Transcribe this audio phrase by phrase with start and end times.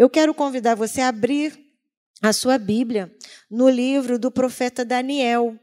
[0.00, 1.62] Eu quero convidar você a abrir
[2.22, 3.14] a sua Bíblia
[3.50, 5.54] no livro do profeta Daniel.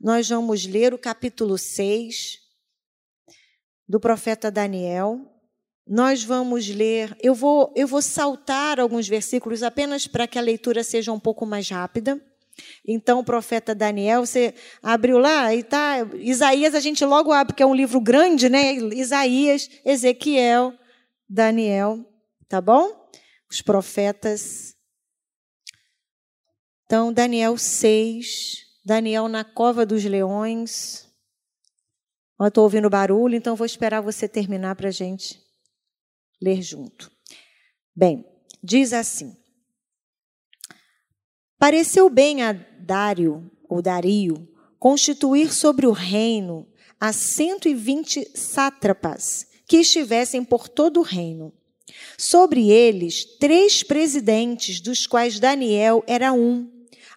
[0.00, 2.40] Nós vamos ler o capítulo 6
[3.88, 5.20] do profeta Daniel.
[5.86, 10.82] Nós vamos ler, eu vou, eu vou saltar alguns versículos apenas para que a leitura
[10.82, 12.20] seja um pouco mais rápida.
[12.84, 15.98] Então, o profeta Daniel, você abriu lá e tá.
[16.16, 18.72] Isaías a gente logo abre, porque é um livro grande, né?
[18.74, 20.74] Isaías, Ezequiel,
[21.28, 22.04] Daniel,
[22.48, 23.03] tá bom?
[23.54, 24.74] Os profetas.
[26.84, 31.08] Então, Daniel 6, Daniel na cova dos leões.
[32.40, 35.40] Eu estou ouvindo barulho, então vou esperar você terminar para a gente
[36.42, 37.12] ler junto.
[37.94, 38.26] Bem,
[38.60, 39.36] diz assim.
[41.56, 50.44] Pareceu bem a Dário, ou Dario, constituir sobre o reino a 120 sátrapas que estivessem
[50.44, 51.54] por todo o reino.
[52.16, 56.70] Sobre eles, três presidentes, dos quais Daniel era um,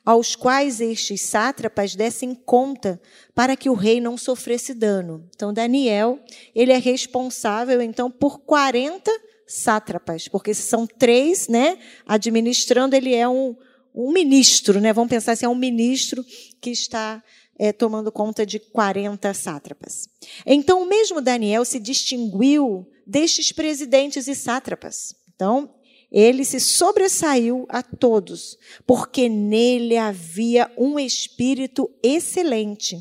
[0.05, 3.01] aos quais estes sátrapas dessem conta
[3.35, 5.27] para que o rei não sofresse dano.
[5.35, 6.19] Então, Daniel,
[6.55, 9.11] ele é responsável, então, por 40
[9.45, 13.55] sátrapas, porque são três, né, administrando, ele é um,
[13.95, 14.93] um ministro, né?
[14.93, 16.23] Vamos pensar se assim, é um ministro
[16.61, 17.23] que está
[17.57, 20.07] é, tomando conta de 40 sátrapas.
[20.45, 25.15] Então, o mesmo Daniel se distinguiu destes presidentes e sátrapas.
[25.33, 25.73] Então,
[26.11, 32.97] ele se sobressaiu a todos, porque nele havia um espírito excelente.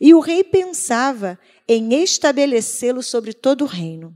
[0.00, 4.14] E o rei pensava em estabelecê-lo sobre todo o reino.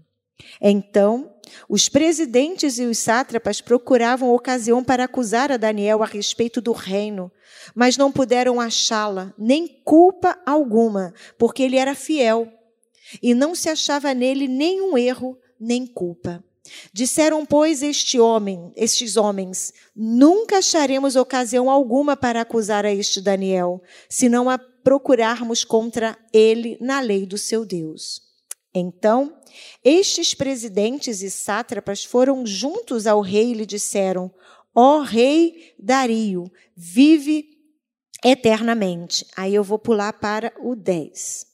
[0.60, 1.33] Então,
[1.68, 7.30] os presidentes e os sátrapas procuravam ocasião para acusar a Daniel a respeito do reino,
[7.74, 12.52] mas não puderam achá-la, nem culpa alguma, porque ele era fiel
[13.22, 16.42] e não se achava nele nenhum erro, nem culpa.
[16.92, 23.82] Disseram, pois, este homem, estes homens: Nunca acharemos ocasião alguma para acusar a este Daniel,
[24.08, 28.23] se não a procurarmos contra ele na lei do seu Deus.
[28.74, 29.40] Então,
[29.85, 34.30] estes presidentes e sátrapas foram juntos ao rei e lhe disseram:
[34.74, 37.55] Ó rei Dario, vive
[38.24, 39.27] eternamente.
[39.36, 41.46] Aí eu vou pular para o 10.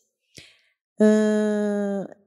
[1.00, 2.19] Uh,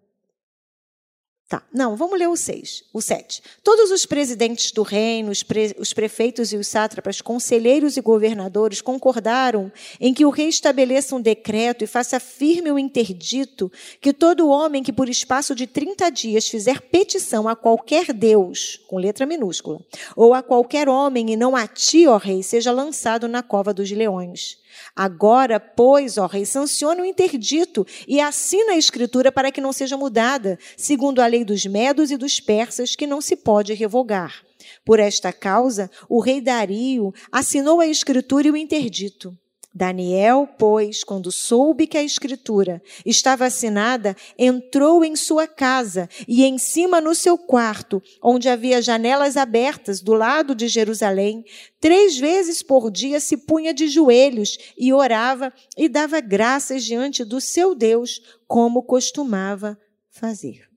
[1.54, 3.44] Tá, não, vamos ler o 6, o 7.
[3.64, 8.82] Todos os presidentes do reino, os, pre, os, prefeitos e os sátrapas, conselheiros e governadores
[8.82, 9.72] concordaram
[10.02, 13.72] em que o rei estabeleça um decreto e faça firme o interdito
[14.02, 18.98] que todo homem que por espaço de 30 dias fizer petição a qualquer Deus, com
[18.98, 19.80] letra minúscula,
[20.16, 23.92] ou a qualquer homem e não a ti, ó rei, seja lançado na cova dos
[23.92, 24.58] leões.
[24.96, 29.98] Agora, pois, ó rei, sanciona o interdito e assina a escritura para que não seja
[29.98, 34.44] mudada, segundo a lei dos medos e dos persas, que não se pode revogar.
[34.86, 39.38] Por esta causa, o rei Dario assinou a escritura e o interdito.
[39.76, 46.60] Daniel, pois, quando soube que a escritura estava assinada, entrou em sua casa e em
[46.60, 51.44] cima no seu quarto, onde havia janelas abertas do lado de Jerusalém,
[51.82, 57.42] três vezes por dia se punha de joelhos e orava e dava graças diante do
[57.42, 59.76] seu Deus, como costumava
[60.12, 60.68] fazer.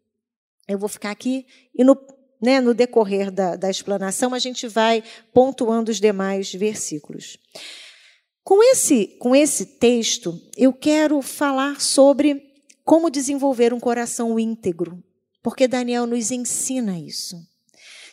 [0.66, 1.94] Eu vou ficar aqui e no,
[2.40, 7.38] né, no decorrer da, da explanação a gente vai pontuando os demais versículos.
[8.46, 15.02] Com esse, com esse texto, eu quero falar sobre como desenvolver um coração íntegro,
[15.42, 17.36] porque Daniel nos ensina isso.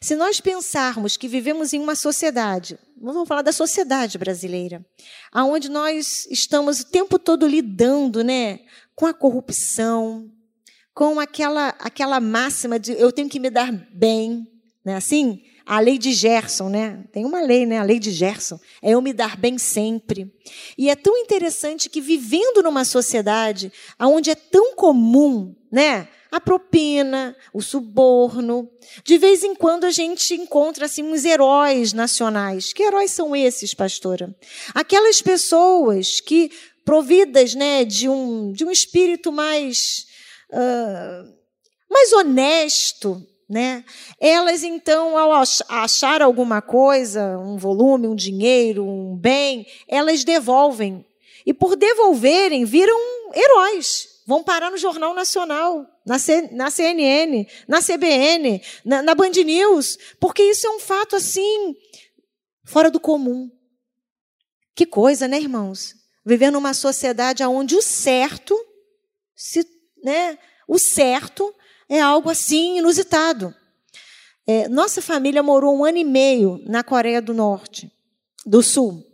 [0.02, 4.84] Se nós pensarmos que vivemos em uma sociedade, vamos falar da sociedade brasileira,
[5.32, 8.62] aonde nós estamos o tempo todo lidando, né,
[8.96, 10.32] com a corrupção,
[10.96, 14.48] com aquela aquela máxima de eu tenho que me dar bem,
[14.84, 17.04] né, assim, a lei de Gerson, né?
[17.12, 17.80] Tem uma lei, né?
[17.80, 18.60] A lei de Gerson.
[18.82, 20.32] É eu me dar bem sempre.
[20.78, 26.08] E é tão interessante que vivendo numa sociedade onde é tão comum, né?
[26.32, 28.70] A propina, o suborno.
[29.04, 32.74] De vez em quando a gente encontra assim uns heróis nacionais.
[32.74, 34.36] Que heróis são esses, pastora?
[34.74, 36.52] Aquelas pessoas que
[36.84, 40.06] providas, né, de um de um espírito mais
[40.52, 41.34] uh,
[41.90, 43.84] mais honesto, né?
[44.20, 51.06] Elas, então, ao achar alguma coisa, um volume, um dinheiro, um bem, elas devolvem.
[51.46, 52.98] E por devolverem, viram
[53.34, 54.22] heróis.
[54.26, 59.98] Vão parar no Jornal Nacional, na, C, na CNN, na CBN, na, na Band News,
[60.20, 61.76] porque isso é um fato assim,
[62.64, 63.52] fora do comum.
[64.74, 65.94] Que coisa, né, irmãos?
[66.26, 68.58] Viver numa sociedade onde o certo,
[69.36, 69.68] se,
[70.02, 70.38] né,
[70.68, 71.54] o certo
[71.94, 73.54] é algo assim inusitado.
[74.48, 77.92] É, nossa família morou um ano e meio na Coreia do Norte,
[78.44, 79.06] do Sul,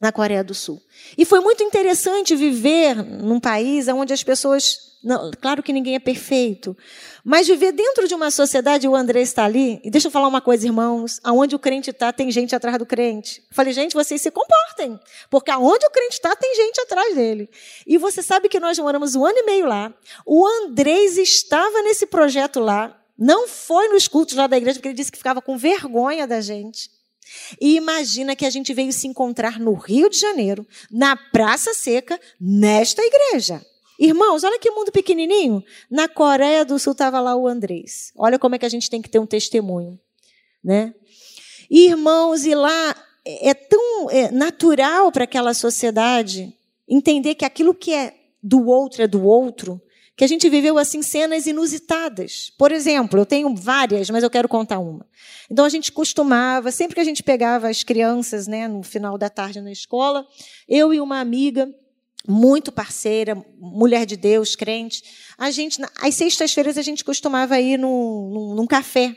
[0.00, 0.82] na Coreia do Sul.
[1.16, 5.98] E foi muito interessante viver num país onde as pessoas não, claro que ninguém é
[5.98, 6.74] perfeito.
[7.22, 10.40] Mas viver dentro de uma sociedade, o André está ali, e deixa eu falar uma
[10.40, 13.42] coisa, irmãos, aonde o crente está, tem gente atrás do crente.
[13.50, 14.98] Eu falei, gente, vocês se comportem,
[15.30, 17.50] porque aonde o crente está, tem gente atrás dele.
[17.86, 19.92] E você sabe que nós moramos um ano e meio lá.
[20.24, 24.96] O Andrés estava nesse projeto lá, não foi nos cultos lá da igreja, porque ele
[24.96, 26.90] disse que ficava com vergonha da gente.
[27.60, 32.18] E imagina que a gente veio se encontrar no Rio de Janeiro, na Praça Seca,
[32.40, 33.64] nesta igreja.
[34.04, 35.64] Irmãos, olha que mundo pequenininho.
[35.90, 38.12] Na Coreia do Sul estava lá o Andrés.
[38.14, 39.98] Olha como é que a gente tem que ter um testemunho,
[40.62, 40.94] né?
[41.70, 46.54] irmãos, e lá é tão é, natural para aquela sociedade
[46.86, 49.80] entender que aquilo que é do outro é do outro,
[50.14, 52.52] que a gente viveu assim cenas inusitadas.
[52.58, 55.06] Por exemplo, eu tenho várias, mas eu quero contar uma.
[55.50, 59.30] Então a gente costumava, sempre que a gente pegava as crianças, né, no final da
[59.30, 60.26] tarde na escola,
[60.68, 61.74] eu e uma amiga
[62.26, 65.02] muito parceira, mulher de Deus, crente.
[65.36, 69.14] A gente, às sextas-feiras, a gente costumava ir num, num, num café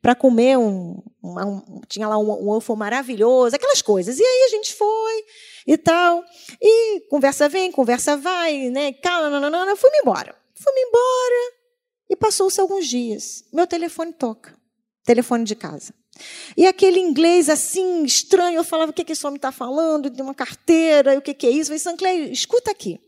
[0.00, 4.18] para comer um, um, um, tinha lá um, um maravilhoso, aquelas coisas.
[4.18, 5.24] E aí a gente foi
[5.66, 6.24] e tal.
[6.60, 8.92] E conversa vem, conversa vai, né?
[8.92, 10.34] Calma, não, não, não, fui-me embora.
[10.54, 11.54] Fui-me embora.
[12.08, 13.44] E passou-se alguns dias.
[13.52, 14.56] Meu telefone toca.
[15.04, 15.92] Telefone de casa.
[16.56, 20.10] E aquele inglês assim, estranho, eu falava, o que, que esse homem está falando?
[20.10, 21.72] De uma carteira, o que, que é isso?
[21.72, 23.00] Eu falei, Sanclay, escuta aqui.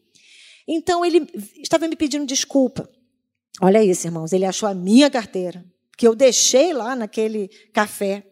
[0.67, 1.27] Então, ele
[1.63, 2.89] estava me pedindo desculpa.
[3.61, 5.65] Olha isso, irmãos, ele achou a minha carteira,
[5.97, 8.25] que eu deixei lá naquele café.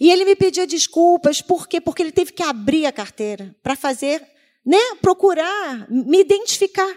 [0.00, 1.80] E ele me pedia desculpas, por quê?
[1.80, 4.22] Porque ele teve que abrir a carteira para fazer,
[4.64, 6.94] né, procurar, me identificar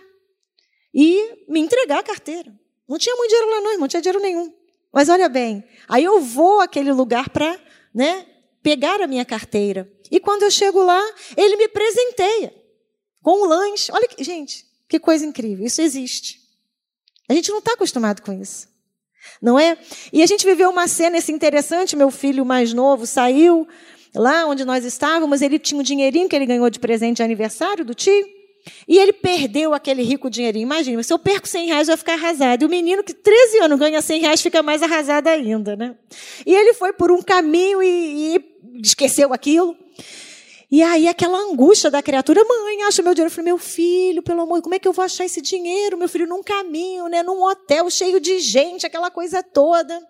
[0.94, 2.54] e me entregar a carteira.
[2.88, 4.54] Não tinha muito dinheiro lá, não, irmão, não tinha dinheiro nenhum.
[4.94, 7.60] Mas olha bem, aí eu vou àquele lugar para
[7.94, 8.26] né,
[8.62, 9.92] pegar a minha carteira.
[10.12, 11.02] E quando eu chego lá,
[11.38, 12.54] ele me presenteia
[13.22, 13.92] com um lanche.
[13.92, 15.66] Olha, que, gente, que coisa incrível.
[15.66, 16.40] Isso existe.
[17.30, 18.68] A gente não está acostumado com isso.
[19.42, 19.78] Não é?
[20.12, 21.96] E a gente viveu uma cena assim, interessante.
[21.96, 23.68] Meu filho mais novo saiu
[24.16, 25.42] lá onde nós estávamos.
[25.42, 28.39] Ele tinha um dinheirinho que ele ganhou de presente de aniversário do tio.
[28.90, 30.64] E ele perdeu aquele rico dinheirinho.
[30.64, 32.64] Imagina, se eu perco 100 reais, vai ficar arrasado.
[32.64, 35.96] E o menino que 13 anos ganha 100 reais fica mais arrasado ainda, né?
[36.44, 39.78] E ele foi por um caminho e, e esqueceu aquilo.
[40.72, 43.30] E aí aquela angústia da criatura, mãe, acha meu dinheiro.
[43.30, 46.10] Eu falei, meu filho, pelo amor, como é que eu vou achar esse dinheiro, meu
[46.10, 50.02] filho, num caminho, né, num hotel cheio de gente, aquela coisa toda.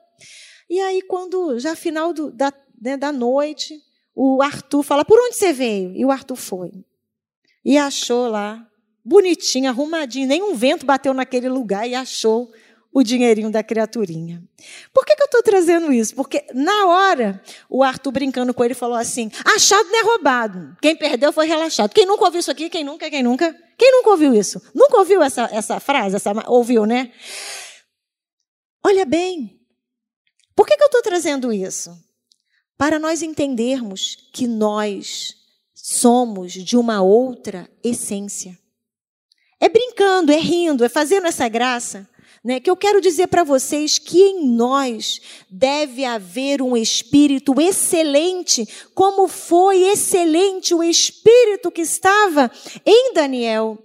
[0.69, 3.77] E aí, quando, já final do, da, né, da noite,
[4.15, 5.93] o Arthur fala, por onde você veio?
[5.97, 6.71] E o Arthur foi
[7.63, 8.65] e achou lá,
[9.03, 12.51] bonitinho, arrumadinho, nenhum vento bateu naquele lugar e achou
[12.91, 14.43] o dinheirinho da criaturinha.
[14.93, 16.15] Por que, que eu estou trazendo isso?
[16.15, 20.75] Porque na hora, o Arthur brincando com ele falou assim: achado não é roubado.
[20.81, 21.93] Quem perdeu foi relaxado.
[21.93, 22.69] Quem nunca ouviu isso aqui?
[22.69, 23.09] Quem nunca?
[23.09, 23.55] Quem nunca?
[23.77, 24.61] Quem nunca ouviu isso?
[24.73, 26.15] Nunca ouviu essa, essa frase?
[26.15, 27.11] Essa, ouviu, né?
[28.83, 29.59] Olha bem,
[30.55, 31.91] por que, que eu estou trazendo isso?
[32.77, 35.38] Para nós entendermos que nós
[35.89, 38.55] somos de uma outra essência.
[39.59, 42.07] É brincando, é rindo, é fazendo essa graça,
[42.43, 45.19] né, que eu quero dizer para vocês que em nós
[45.49, 52.51] deve haver um espírito excelente, como foi excelente o espírito que estava
[52.85, 53.77] em Daniel.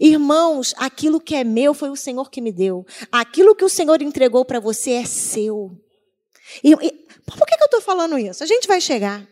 [0.00, 2.84] Irmãos, aquilo que é meu foi o Senhor que me deu.
[3.10, 5.70] Aquilo que o Senhor entregou para você é seu.
[6.62, 6.92] E, e,
[7.24, 8.42] por que, que eu estou falando isso?
[8.42, 9.26] A gente vai chegar.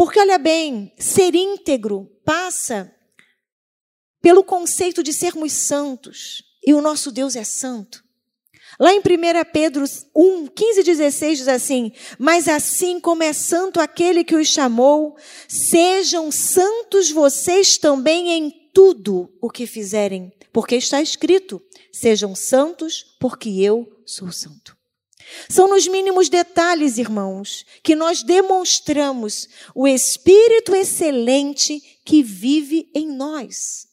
[0.00, 2.90] Porque, olha bem, ser íntegro passa
[4.22, 6.42] pelo conceito de sermos santos.
[6.66, 8.02] E o nosso Deus é santo.
[8.80, 9.02] Lá em 1
[9.52, 9.84] Pedro
[10.16, 15.18] 1, 15 e 16 diz assim: Mas assim como é santo aquele que os chamou,
[15.46, 21.60] sejam santos vocês também em tudo o que fizerem, porque está escrito:
[21.92, 24.79] Sejam santos, porque eu sou santo.
[25.48, 33.86] São nos mínimos detalhes, irmãos, que nós demonstramos o Espírito excelente que vive em nós,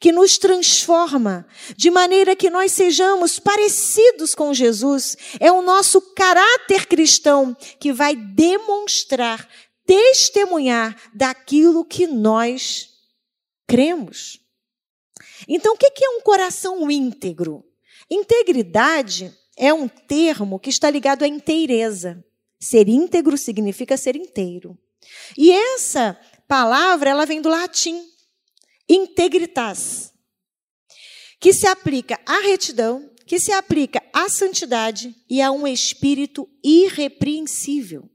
[0.00, 5.16] que nos transforma, de maneira que nós sejamos parecidos com Jesus.
[5.38, 9.48] É o nosso caráter cristão que vai demonstrar,
[9.84, 12.88] testemunhar daquilo que nós
[13.66, 14.40] cremos.
[15.46, 17.64] Então, o que é um coração íntegro?
[18.10, 22.24] Integridade é um termo que está ligado à inteireza.
[22.60, 24.78] Ser íntegro significa ser inteiro.
[25.36, 28.02] E essa palavra, ela vem do latim,
[28.88, 30.12] integritas,
[31.40, 38.08] que se aplica à retidão, que se aplica à santidade e a um espírito irrepreensível.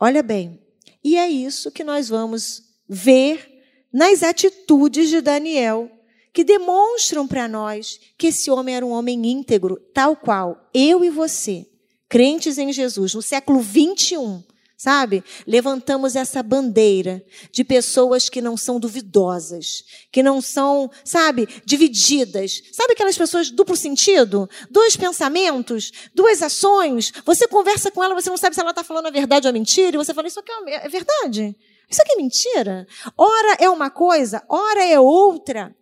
[0.00, 0.62] Olha bem,
[1.04, 3.56] e é isso que nós vamos ver
[3.92, 5.90] nas atitudes de Daniel,
[6.36, 11.08] que demonstram para nós que esse homem era um homem íntegro, tal qual eu e
[11.08, 11.66] você,
[12.10, 14.44] crentes em Jesus, no século 21,
[14.76, 15.24] sabe?
[15.46, 22.60] Levantamos essa bandeira de pessoas que não são duvidosas, que não são, sabe, divididas.
[22.70, 24.46] Sabe aquelas pessoas duplo sentido?
[24.70, 27.14] Dois pensamentos, duas ações.
[27.24, 29.54] Você conversa com ela, você não sabe se ela está falando a verdade ou a
[29.54, 31.56] mentira, e você fala, isso aqui é, é verdade?
[31.88, 32.86] Isso aqui é mentira?
[33.16, 35.74] Ora é uma coisa, ora é outra.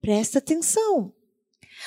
[0.00, 1.12] Presta atenção.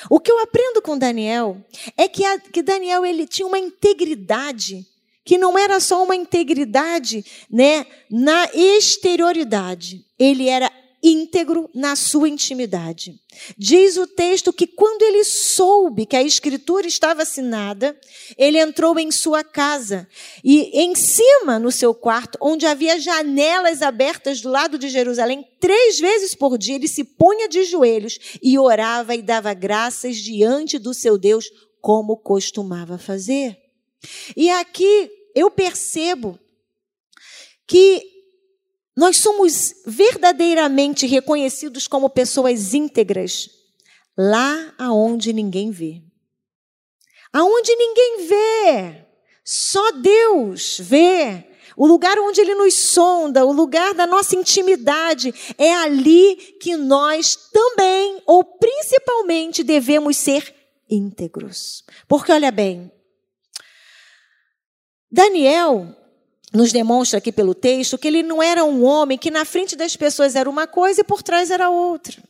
[0.08, 1.56] O que eu aprendo com Daniel
[1.96, 4.86] é que, a, que Daniel ele tinha uma integridade
[5.24, 10.04] que não era só uma integridade, né, na exterioridade.
[10.18, 10.70] Ele era
[11.02, 13.18] íntegro na sua intimidade.
[13.56, 17.98] Diz o texto que quando ele soube que a escritura estava assinada,
[18.36, 20.06] ele entrou em sua casa
[20.44, 25.98] e em cima no seu quarto, onde havia janelas abertas do lado de Jerusalém, três
[25.98, 30.92] vezes por dia ele se punha de joelhos e orava e dava graças diante do
[30.92, 33.56] seu Deus, como costumava fazer.
[34.36, 36.38] E aqui eu percebo
[37.66, 38.09] que
[38.96, 43.48] nós somos verdadeiramente reconhecidos como pessoas íntegras
[44.16, 46.02] lá aonde ninguém vê.
[47.32, 49.06] Aonde ninguém vê,
[49.44, 51.46] só Deus vê.
[51.76, 57.36] O lugar onde Ele nos sonda, o lugar da nossa intimidade, é ali que nós
[57.50, 60.54] também, ou principalmente, devemos ser
[60.90, 61.84] íntegros.
[62.06, 62.92] Porque olha bem,
[65.10, 65.96] Daniel
[66.52, 69.96] nos demonstra aqui pelo texto que ele não era um homem que na frente das
[69.96, 72.22] pessoas era uma coisa e por trás era outra.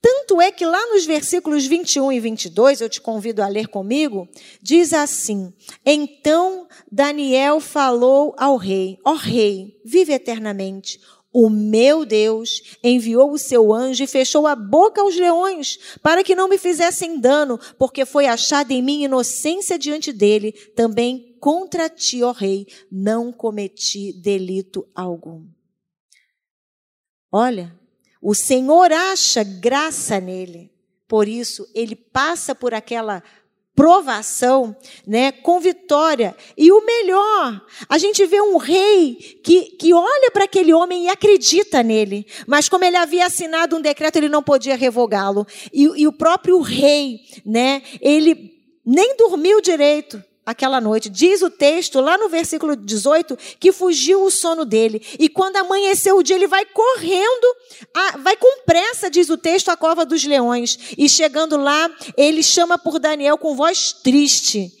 [0.00, 4.28] Tanto é que lá nos versículos 21 e 22, eu te convido a ler comigo,
[4.60, 5.52] diz assim:
[5.86, 11.00] Então Daniel falou ao rei: Ó rei, vive eternamente.
[11.32, 16.34] O meu Deus enviou o seu anjo e fechou a boca aos leões, para que
[16.34, 20.52] não me fizessem dano, porque foi achada em mim inocência diante dele.
[20.52, 25.46] Também contra ti, ó rei, não cometi delito algum.
[27.30, 27.74] Olha,
[28.20, 30.70] o Senhor acha graça nele,
[31.08, 33.22] por isso ele passa por aquela
[33.74, 34.76] provação,
[35.06, 36.36] né, com vitória.
[36.56, 41.08] E o melhor, a gente vê um rei que, que olha para aquele homem e
[41.08, 42.26] acredita nele.
[42.46, 45.46] Mas como ele havia assinado um decreto, ele não podia revogá-lo.
[45.72, 48.52] E, e o próprio rei, né, ele
[48.84, 51.08] nem dormiu direito aquela noite.
[51.08, 55.04] Diz o texto, lá no versículo 18, que fugiu o sono dele.
[55.18, 57.56] E quando amanheceu o dia, ele vai correndo,
[57.94, 60.78] a, vai com pressa, diz o texto, à cova dos leões.
[60.98, 64.72] E chegando lá, ele chama por Daniel com voz triste.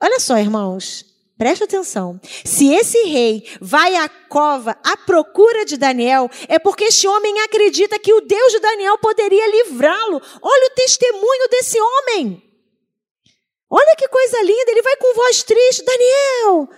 [0.00, 1.14] Olha só, irmãos.
[1.36, 2.20] Preste atenção.
[2.44, 7.98] Se esse rei vai à cova à procura de Daniel, é porque este homem acredita
[7.98, 10.22] que o Deus de Daniel poderia livrá-lo.
[10.40, 12.53] Olha o testemunho desse homem.
[13.76, 15.84] Olha que coisa linda, ele vai com voz triste.
[15.84, 16.68] Daniel,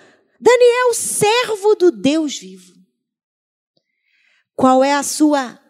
[0.40, 2.72] Daniel, servo do Deus vivo.
[4.54, 5.60] Qual é a sua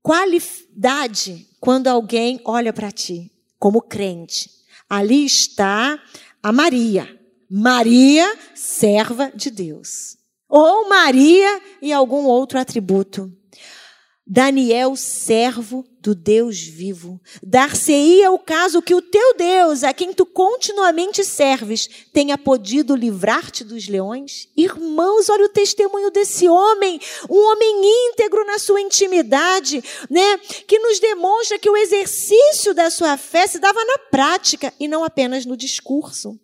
[0.00, 3.28] qualidade quando alguém olha para ti
[3.58, 4.48] como crente?
[4.88, 6.00] Ali está
[6.40, 7.20] a Maria.
[7.50, 10.16] Maria, serva de Deus.
[10.48, 13.36] Ou Maria e algum outro atributo.
[14.34, 17.20] Daniel, servo do Deus vivo.
[17.42, 23.62] Dar-se-ia o caso que o teu Deus, a quem tu continuamente serves, tenha podido livrar-te
[23.62, 24.48] dos leões?
[24.56, 26.98] Irmãos, olha o testemunho desse homem,
[27.28, 30.38] um homem íntegro na sua intimidade, né?
[30.66, 35.04] Que nos demonstra que o exercício da sua fé se dava na prática e não
[35.04, 36.40] apenas no discurso.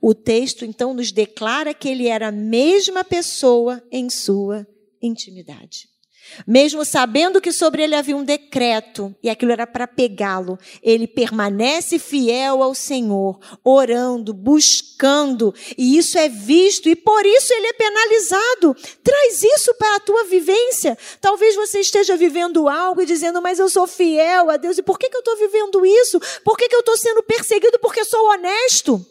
[0.00, 4.64] O texto então nos declara que ele era a mesma pessoa em sua
[5.02, 5.97] intimidade.
[6.46, 11.98] Mesmo sabendo que sobre ele havia um decreto e aquilo era para pegá-lo, ele permanece
[11.98, 18.76] fiel ao Senhor, orando, buscando, e isso é visto e por isso ele é penalizado.
[19.02, 20.96] Traz isso para a tua vivência.
[21.20, 24.98] Talvez você esteja vivendo algo e dizendo, mas eu sou fiel a Deus, e por
[24.98, 26.20] que, que eu estou vivendo isso?
[26.44, 29.04] Por que, que eu estou sendo perseguido porque sou honesto?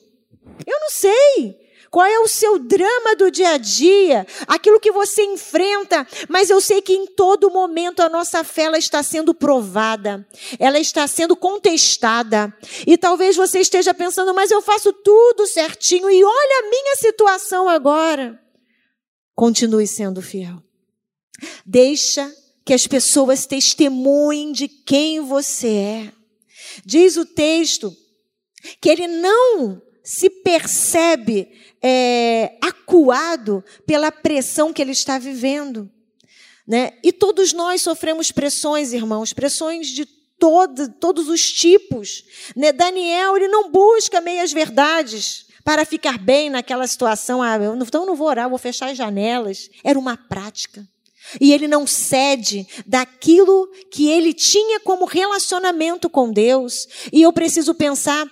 [0.65, 1.66] Eu não sei.
[1.89, 4.27] Qual é o seu drama do dia a dia?
[4.47, 8.77] Aquilo que você enfrenta, mas eu sei que em todo momento a nossa fé ela
[8.77, 10.27] está sendo provada,
[10.59, 12.53] ela está sendo contestada.
[12.85, 17.69] E talvez você esteja pensando, mas eu faço tudo certinho e olha a minha situação
[17.69, 18.39] agora.
[19.35, 20.61] Continue sendo fiel.
[21.65, 22.33] Deixa
[22.65, 26.13] que as pessoas testemunhem de quem você é.
[26.85, 27.95] Diz o texto
[28.81, 35.89] que ele não se percebe é, acuado pela pressão que ele está vivendo.
[36.67, 36.93] Né?
[37.03, 42.25] E todos nós sofremos pressões, irmãos, pressões de todo, todos os tipos.
[42.55, 42.71] Né?
[42.71, 47.41] Daniel, ele não busca meias verdades para ficar bem naquela situação.
[47.41, 49.69] Ah, então não vou orar, vou fechar as janelas.
[49.83, 50.87] Era uma prática.
[51.41, 56.87] E ele não cede daquilo que ele tinha como relacionamento com Deus.
[57.11, 58.25] E eu preciso pensar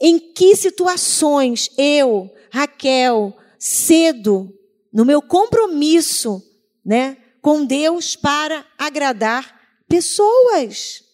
[0.00, 4.50] em que situações eu, Raquel, cedo
[4.90, 6.42] no meu compromisso,
[6.82, 11.04] né, com Deus para agradar pessoas.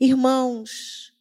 [0.00, 1.12] Irmãos,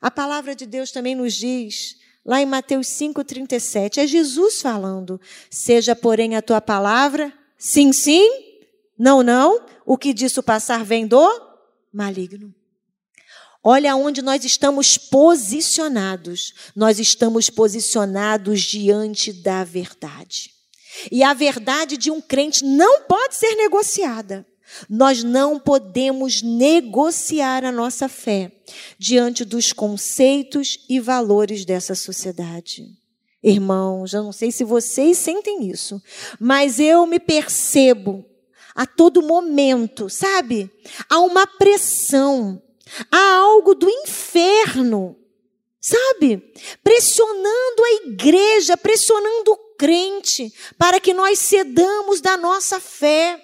[0.00, 5.20] a palavra de Deus também nos diz, lá em Mateus 5:37, é Jesus falando:
[5.50, 8.26] "Seja, porém, a tua palavra sim, sim,
[8.98, 11.28] não, não, o que disso passar vem do
[11.92, 12.54] maligno.
[13.64, 16.52] Olha onde nós estamos posicionados.
[16.76, 20.50] Nós estamos posicionados diante da verdade.
[21.10, 24.46] E a verdade de um crente não pode ser negociada.
[24.88, 28.52] Nós não podemos negociar a nossa fé
[28.98, 32.86] diante dos conceitos e valores dessa sociedade.
[33.42, 36.02] Irmãos, eu não sei se vocês sentem isso,
[36.40, 38.24] mas eu me percebo
[38.74, 40.70] a todo momento, sabe?
[41.08, 42.60] Há uma pressão,
[43.10, 45.16] há algo do inferno,
[45.80, 46.42] sabe?
[46.82, 53.40] Pressionando a igreja, pressionando o crente, para que nós cedamos da nossa fé.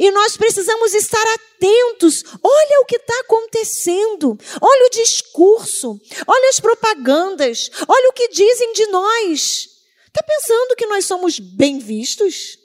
[0.00, 2.24] E nós precisamos estar atentos.
[2.42, 4.38] Olha o que está acontecendo.
[4.60, 6.00] Olha o discurso.
[6.26, 7.70] Olha as propagandas.
[7.86, 9.68] Olha o que dizem de nós.
[10.06, 12.63] Está pensando que nós somos bem vistos?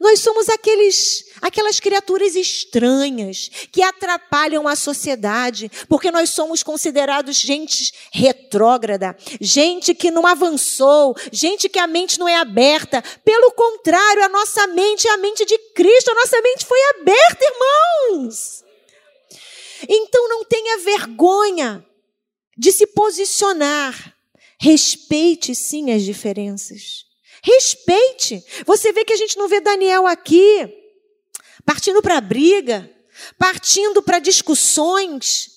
[0.00, 7.92] Nós somos aqueles, aquelas criaturas estranhas que atrapalham a sociedade, porque nós somos considerados gente
[8.12, 13.02] retrógrada, gente que não avançou, gente que a mente não é aberta.
[13.24, 17.44] Pelo contrário, a nossa mente é a mente de Cristo, a nossa mente foi aberta,
[17.44, 18.64] irmãos.
[19.88, 21.84] Então não tenha vergonha
[22.56, 24.14] de se posicionar.
[24.58, 27.04] Respeite sim as diferenças.
[27.44, 28.42] Respeite.
[28.64, 30.66] Você vê que a gente não vê Daniel aqui
[31.64, 32.90] partindo para briga,
[33.38, 35.52] partindo para discussões.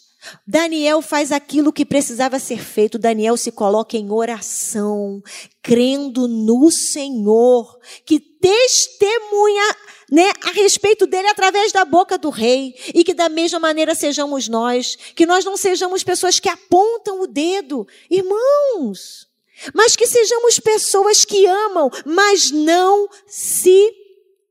[0.46, 3.00] Daniel faz aquilo que precisava ser feito.
[3.00, 5.24] Daniel se coloca em oração,
[5.62, 9.76] crendo no Senhor, que testemunha
[10.12, 12.76] né, a respeito dele através da boca do rei.
[12.94, 17.28] E que da mesma maneira sejamos nós, que nós não sejamos pessoas que apontam o
[17.28, 17.88] dedo.
[18.12, 19.27] Irmãos,
[19.74, 23.92] mas que sejamos pessoas que amam, mas não se,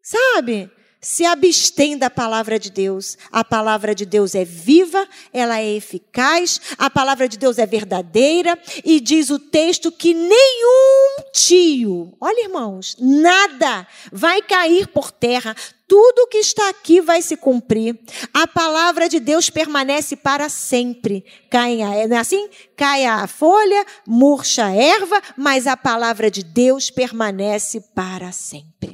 [0.03, 0.71] sabe,
[1.07, 3.17] se abstém da palavra de Deus.
[3.31, 8.59] A palavra de Deus é viva, ela é eficaz, a palavra de Deus é verdadeira
[8.85, 15.55] e diz o texto que nenhum tio, olha irmãos, nada vai cair por terra,
[15.89, 17.99] tudo que está aqui vai se cumprir.
[18.35, 21.25] A palavra de Deus permanece para sempre.
[21.51, 22.49] Cai a, não é assim?
[22.77, 28.93] Cai a folha, murcha a erva, mas a palavra de Deus permanece para sempre.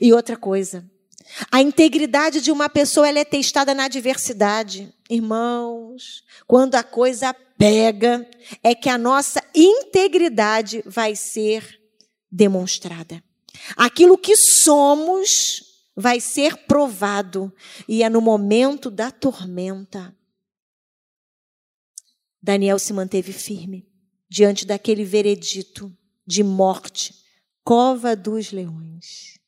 [0.00, 0.84] E outra coisa,
[1.50, 4.92] a integridade de uma pessoa ela é testada na adversidade.
[5.08, 8.28] Irmãos, quando a coisa pega,
[8.62, 11.80] é que a nossa integridade vai ser
[12.30, 13.22] demonstrada.
[13.76, 15.69] Aquilo que somos
[16.00, 17.52] vai ser provado,
[17.86, 20.16] e é no momento da tormenta.
[22.42, 23.86] Daniel se manteve firme
[24.28, 25.94] diante daquele veredito
[26.26, 27.14] de morte,
[27.62, 29.38] cova dos leões.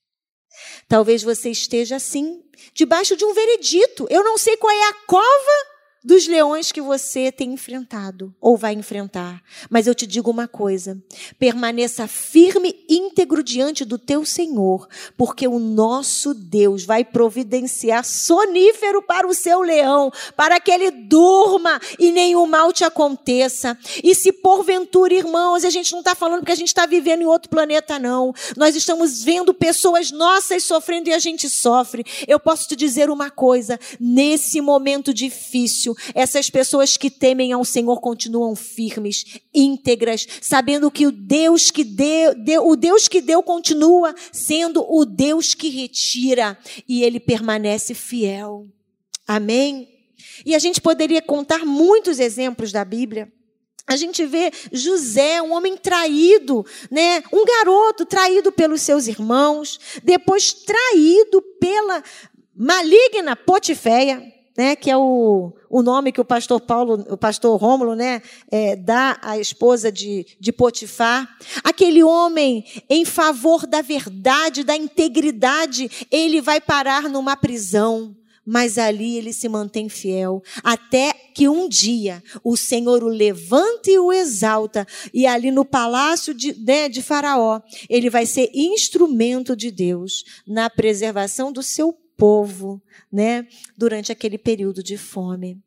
[0.88, 4.07] Talvez você esteja assim, debaixo de um veredito.
[4.11, 5.71] Eu não sei qual é a cova
[6.05, 9.43] dos leões que você tem enfrentado ou vai enfrentar.
[9.71, 11.01] Mas eu te digo uma coisa:
[11.38, 19.03] permaneça firme e íntegro diante do teu Senhor, porque o nosso Deus vai providenciar sonífero
[19.03, 23.79] para o seu leão, para que ele durma e nenhum mal te aconteça.
[24.03, 27.27] E se porventura, irmãos, a gente não está falando que a gente está vivendo em
[27.27, 28.33] outro planeta, não.
[28.57, 32.05] Nós estamos vendo pessoas nossas sofrendo e a gente sofre.
[32.27, 38.00] Eu posso te dizer uma coisa: nesse momento difícil, essas pessoas que temem ao Senhor
[38.00, 44.14] continuam firmes, íntegras, sabendo que o Deus que deu, deu, o Deus que deu continua
[44.33, 48.66] sendo o Deus que retira e ele permanece fiel.
[49.26, 49.88] Amém?
[50.44, 53.31] E a gente poderia contar muitos exemplos da Bíblia.
[53.87, 57.22] A gente vê José, um homem traído, né?
[57.33, 62.02] Um garoto traído pelos seus irmãos, depois traído pela
[62.55, 64.22] maligna Potiféia.
[64.57, 68.77] Né, que é o, o nome que o pastor Paulo, o pastor Rômulo, né, é,
[68.77, 71.29] dá à esposa de, de Potifar.
[71.65, 78.17] Aquele homem em favor da verdade, da integridade, ele vai parar numa prisão.
[78.45, 83.97] Mas ali ele se mantém fiel, até que um dia o Senhor o levanta e
[83.97, 84.85] o exalta,
[85.15, 90.69] e ali no palácio de, né, de Faraó, ele vai ser instrumento de Deus na
[90.69, 93.46] preservação do seu povo, né,
[93.77, 95.61] durante aquele período de fome.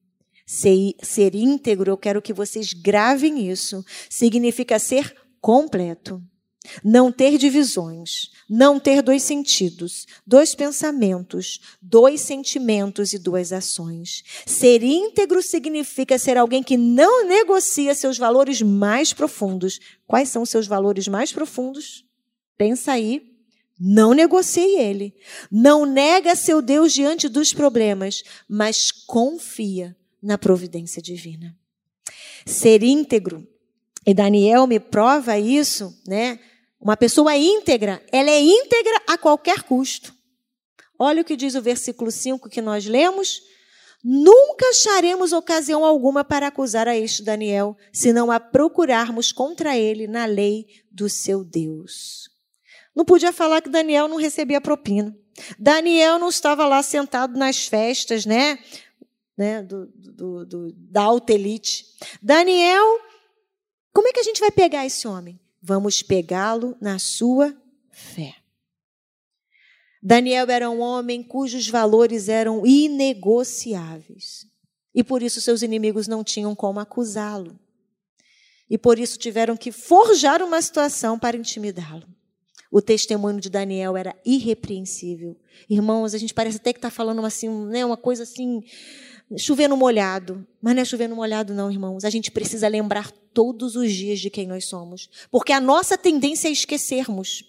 [0.45, 6.21] Ser, ser íntegro, eu quero que vocês gravem isso, significa ser completo.
[6.84, 14.23] Não ter divisões, não ter dois sentidos, dois pensamentos, dois sentimentos e duas ações.
[14.45, 19.79] Ser íntegro significa ser alguém que não negocia seus valores mais profundos.
[20.08, 22.05] Quais são seus valores mais profundos?
[22.58, 23.35] Pensa aí.
[23.79, 25.13] Não negocie ele.
[25.51, 31.55] Não nega seu Deus diante dos problemas, mas confia na providência divina.
[32.45, 33.45] Ser íntegro,
[34.05, 36.39] e Daniel me prova isso, né?
[36.79, 40.13] Uma pessoa íntegra, ela é íntegra a qualquer custo.
[40.99, 43.41] Olha o que diz o versículo 5 que nós lemos.
[44.03, 50.25] Nunca acharemos ocasião alguma para acusar a este Daniel, senão a procurarmos contra ele na
[50.25, 52.29] lei do seu Deus.
[52.95, 55.15] Não podia falar que Daniel não recebia propina.
[55.60, 58.58] Daniel não estava lá sentado nas festas, né?
[59.38, 59.62] né?
[59.62, 61.86] Do, do, do, da alta elite.
[62.21, 62.99] Daniel,
[63.93, 65.39] como é que a gente vai pegar esse homem?
[65.62, 67.55] Vamos pegá-lo na sua
[67.91, 68.36] fé.
[70.01, 74.45] Daniel era um homem cujos valores eram inegociáveis.
[74.93, 77.60] E por isso seus inimigos não tinham como acusá-lo.
[78.69, 82.08] E por isso tiveram que forjar uma situação para intimidá-lo.
[82.75, 85.38] O testemunho de Daniel era irrepreensível.
[85.69, 88.61] Irmãos, a gente parece até que está falando assim, né, uma coisa assim,
[89.38, 90.45] chovendo molhado.
[90.61, 92.03] Mas não é chovendo molhado, não, irmãos.
[92.03, 95.09] A gente precisa lembrar todos os dias de quem nós somos.
[95.31, 97.45] Porque a nossa tendência é esquecermos.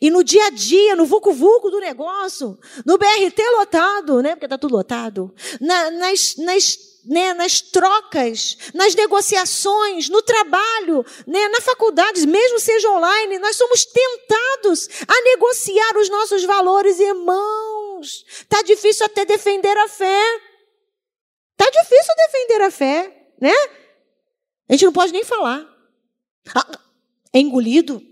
[0.00, 4.30] E no dia a dia, no vucu-vucu do negócio, no BRT lotado, né?
[4.30, 5.30] Porque está tudo lotado.
[5.60, 12.90] Na, nas, nas né, nas trocas, nas negociações, no trabalho, né, na faculdade, mesmo seja
[12.90, 18.24] online, nós somos tentados a negociar os nossos valores, irmãos.
[18.48, 20.40] Tá difícil até defender a fé.
[21.56, 23.54] Tá difícil defender a fé, né?
[24.68, 25.66] A gente não pode nem falar.
[26.54, 26.78] Ah,
[27.32, 28.02] é engolido.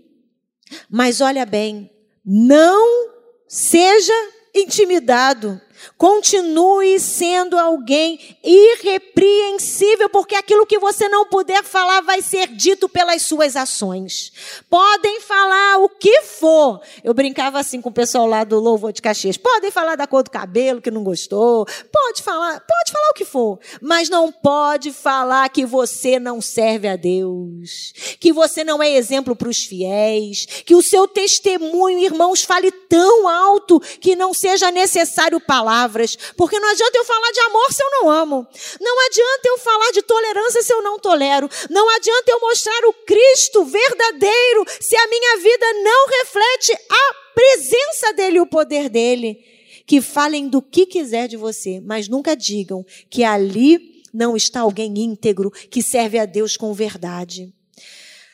[0.89, 1.89] Mas olha bem,
[2.23, 3.11] não
[3.47, 4.13] seja
[4.53, 5.59] intimidado
[5.97, 13.21] Continue sendo alguém irrepreensível, porque aquilo que você não puder falar vai ser dito pelas
[13.23, 14.31] suas ações.
[14.69, 16.81] Podem falar o que for.
[17.03, 19.37] Eu brincava assim com o pessoal lá do Louvor de Caxias.
[19.37, 21.65] Podem falar da cor do cabelo que não gostou.
[21.91, 23.59] Pode falar, pode falar o que for.
[23.81, 27.93] Mas não pode falar que você não serve a Deus.
[28.19, 30.45] Que você não é exemplo para os fiéis.
[30.65, 36.59] Que o seu testemunho, irmãos, fale tão alto que não seja necessário palavras palavras, porque
[36.59, 38.47] não adianta eu falar de amor se eu não amo.
[38.81, 41.47] Não adianta eu falar de tolerância se eu não tolero.
[41.69, 48.13] Não adianta eu mostrar o Cristo verdadeiro se a minha vida não reflete a presença
[48.13, 49.37] dele o poder dele.
[49.85, 54.91] Que falem do que quiser de você, mas nunca digam que ali não está alguém
[54.97, 57.53] íntegro que serve a Deus com verdade.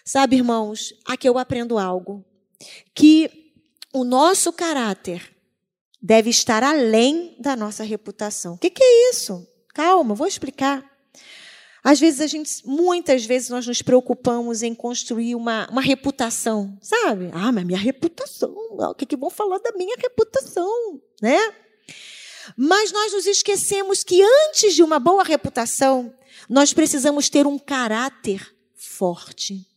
[0.05, 2.23] Sabe, irmãos, aqui eu aprendo algo.
[2.93, 3.29] Que
[3.93, 5.34] o nosso caráter
[6.05, 8.53] deve estar além da nossa reputação.
[8.53, 9.47] O que, que é isso?
[9.73, 10.85] Calma, vou explicar.
[11.83, 17.31] Às vezes a gente, muitas vezes nós nos preocupamos em construir uma, uma reputação, sabe?
[17.33, 21.39] Ah, mas minha reputação, o que, que vão falar da minha reputação, né?
[22.55, 26.13] Mas nós nos esquecemos que antes de uma boa reputação,
[26.47, 29.67] nós precisamos ter um caráter forte.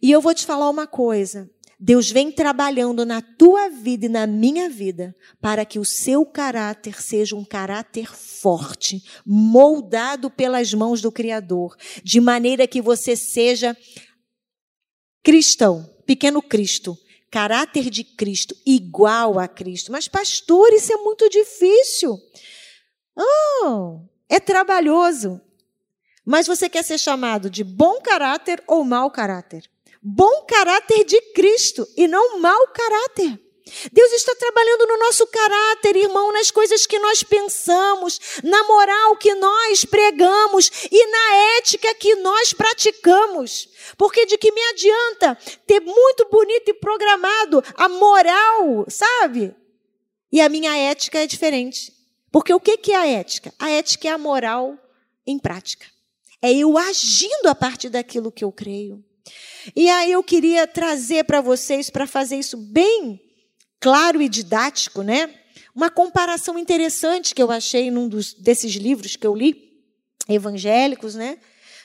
[0.00, 4.26] E eu vou te falar uma coisa: Deus vem trabalhando na tua vida e na
[4.26, 11.12] minha vida para que o seu caráter seja um caráter forte, moldado pelas mãos do
[11.12, 13.76] Criador, de maneira que você seja
[15.22, 16.96] cristão, pequeno Cristo,
[17.30, 19.92] caráter de Cristo, igual a Cristo.
[19.92, 22.18] Mas, pastor, isso é muito difícil.
[23.14, 25.40] Oh, é trabalhoso.
[26.24, 29.68] Mas você quer ser chamado de bom caráter ou mau caráter?
[30.08, 33.40] Bom caráter de Cristo e não mau caráter.
[33.92, 39.34] Deus está trabalhando no nosso caráter, irmão, nas coisas que nós pensamos, na moral que
[39.34, 43.68] nós pregamos e na ética que nós praticamos.
[43.98, 49.56] Porque de que me adianta ter muito bonito e programado a moral, sabe?
[50.30, 51.92] E a minha ética é diferente.
[52.30, 53.52] Porque o que é a ética?
[53.58, 54.78] A ética é a moral
[55.26, 55.86] em prática.
[56.40, 59.04] É eu agindo a partir daquilo que eu creio.
[59.74, 63.20] E aí eu queria trazer para vocês, para fazer isso bem
[63.80, 65.34] claro e didático, né?
[65.74, 69.82] Uma comparação interessante que eu achei num dos, desses livros que eu li,
[70.28, 71.38] evangélicos, né?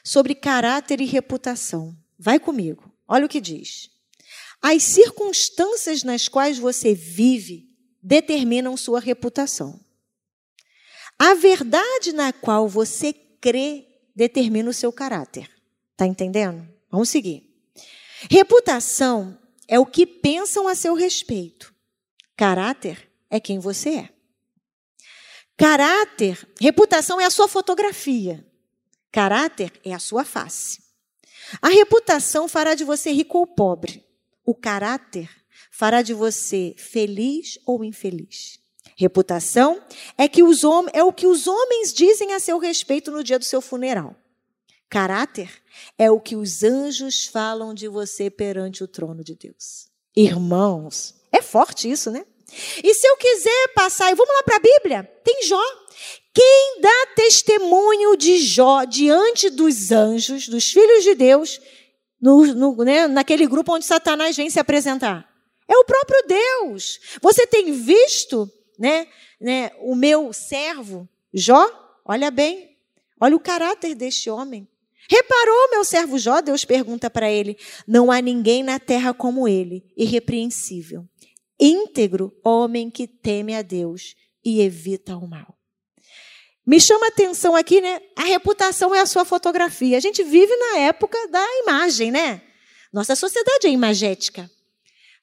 [0.04, 1.96] Sobre caráter e reputação.
[2.18, 2.92] Vai comigo.
[3.08, 3.90] Olha o que diz.
[4.62, 7.68] As circunstâncias nas quais você vive
[8.02, 9.80] determinam sua reputação.
[11.20, 15.50] A verdade na qual você crê determina o seu caráter.
[15.98, 16.68] Tá entendendo?
[16.90, 17.51] Vamos seguir.
[18.30, 21.74] Reputação é o que pensam a seu respeito.
[22.36, 24.10] Caráter é quem você é.
[25.58, 28.46] Caráter, reputação é a sua fotografia.
[29.12, 30.82] Caráter é a sua face.
[31.62, 34.04] A reputação fará de você rico ou pobre.
[34.46, 35.30] O caráter
[35.72, 38.60] fará de você feliz ou infeliz.
[38.96, 39.82] Reputação
[40.18, 40.62] é, que os
[40.94, 44.16] é o que os homens dizem a seu respeito no dia do seu funeral.
[44.90, 45.61] Caráter
[45.98, 49.88] é o que os anjos falam de você perante o trono de Deus.
[50.16, 52.26] Irmãos, é forte isso, né?
[52.84, 55.62] E se eu quiser passar, e vamos lá para a Bíblia, tem Jó.
[56.34, 61.62] Quem dá testemunho de Jó diante dos anjos, dos filhos de Deus,
[62.22, 65.30] no, no, né, naquele grupo onde Satanás vem se apresentar?
[65.68, 67.00] É o próprio Deus.
[67.22, 69.08] Você tem visto né,
[69.40, 71.66] né, o meu servo Jó?
[72.04, 72.78] Olha bem,
[73.20, 74.68] olha o caráter deste homem.
[75.12, 76.40] Reparou, meu servo Jó?
[76.40, 77.58] Deus pergunta para ele.
[77.86, 81.06] Não há ninguém na terra como ele, irrepreensível,
[81.60, 85.54] íntegro, homem que teme a Deus e evita o mal.
[86.66, 88.00] Me chama atenção aqui, né?
[88.16, 89.98] A reputação é a sua fotografia.
[89.98, 92.42] A gente vive na época da imagem, né?
[92.94, 94.50] Nossa sociedade é imagética.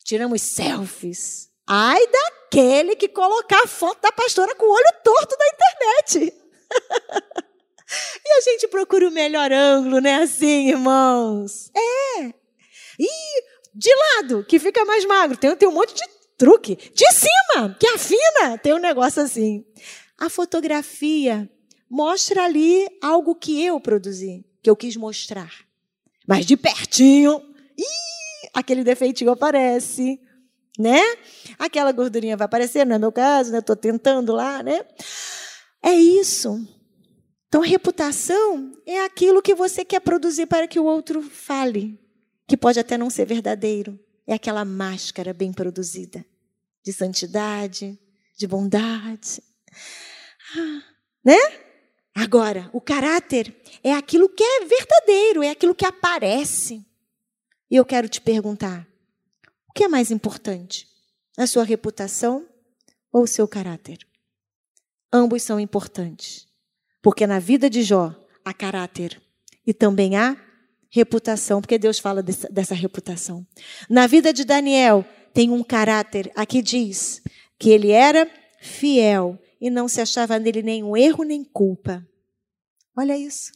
[0.04, 1.48] Tiramos selfies.
[1.66, 6.34] Ai daquele que colocar a foto da pastora com o olho torto na internet.
[8.24, 10.22] E a gente procura o melhor ângulo, né?
[10.22, 11.70] Assim, irmãos.
[11.74, 12.34] É.
[12.98, 13.42] E
[13.74, 15.36] de lado, que fica mais magro.
[15.36, 16.02] Tem, tem um monte de
[16.36, 16.76] truque.
[16.76, 18.58] De cima, que afina.
[18.62, 19.64] Tem um negócio assim.
[20.18, 21.48] A fotografia
[21.88, 25.50] mostra ali algo que eu produzi, que eu quis mostrar.
[26.26, 27.42] Mas de pertinho,
[28.52, 30.20] aquele defeitinho aparece,
[30.78, 31.00] né?
[31.58, 33.58] Aquela gordurinha vai aparecer, não é meu caso, né?
[33.58, 34.84] Estou tentando lá, né?
[35.82, 36.60] É isso.
[37.48, 41.98] Então, reputação é aquilo que você quer produzir para que o outro fale,
[42.46, 43.98] que pode até não ser verdadeiro.
[44.26, 46.24] É aquela máscara bem produzida
[46.84, 47.98] de santidade,
[48.36, 49.42] de bondade.
[50.56, 50.82] Ah,
[51.24, 51.38] né?
[52.14, 56.84] Agora, o caráter é aquilo que é verdadeiro, é aquilo que aparece.
[57.70, 58.88] E eu quero te perguntar:
[59.68, 60.88] o que é mais importante?
[61.36, 62.48] A sua reputação
[63.12, 63.98] ou o seu caráter?
[65.12, 66.47] Ambos são importantes.
[67.02, 69.20] Porque na vida de Jó há caráter
[69.66, 70.36] e também há
[70.90, 73.46] reputação, porque Deus fala dessa, dessa reputação.
[73.88, 77.22] Na vida de Daniel tem um caráter, aqui diz
[77.58, 78.28] que ele era
[78.60, 82.06] fiel e não se achava nele nenhum erro nem culpa.
[82.96, 83.52] Olha isso.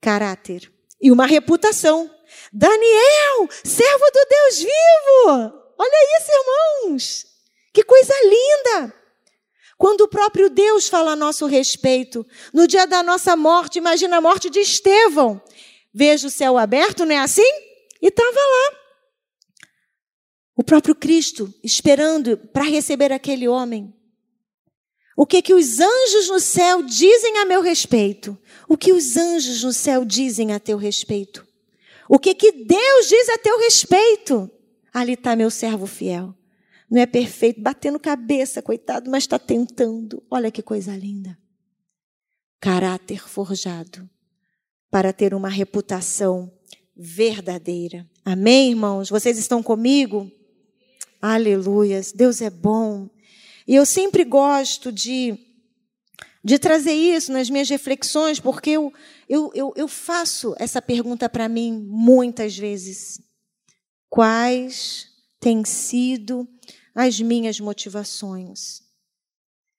[0.00, 0.70] Caráter
[1.00, 2.10] e uma reputação.
[2.52, 5.62] Daniel, servo do Deus vivo.
[5.78, 7.26] Olha isso, irmãos.
[7.72, 8.94] Que coisa linda.
[9.78, 14.20] Quando o próprio Deus fala a nosso respeito, no dia da nossa morte, imagina a
[14.20, 15.40] morte de Estevão.
[15.92, 17.42] Veja o céu aberto, não é assim?
[18.00, 18.78] E estava lá.
[20.56, 23.94] O próprio Cristo esperando para receber aquele homem.
[25.14, 28.38] O que que os anjos no céu dizem a meu respeito?
[28.68, 31.46] O que os anjos no céu dizem a teu respeito?
[32.08, 34.50] O que que Deus diz a teu respeito?
[34.92, 36.35] Ali está meu servo fiel
[36.90, 40.22] não é perfeito, batendo cabeça, coitado, mas está tentando.
[40.30, 41.36] Olha que coisa linda.
[42.60, 44.08] Caráter forjado
[44.90, 46.50] para ter uma reputação
[46.96, 48.08] verdadeira.
[48.24, 49.10] Amém, irmãos?
[49.10, 50.30] Vocês estão comigo?
[51.20, 52.12] Aleluias.
[52.12, 53.10] Deus é bom.
[53.66, 55.36] E eu sempre gosto de,
[56.42, 58.92] de trazer isso nas minhas reflexões, porque eu,
[59.28, 63.20] eu, eu, eu faço essa pergunta para mim muitas vezes.
[64.08, 66.48] Quais têm sido
[66.94, 68.82] as minhas motivações.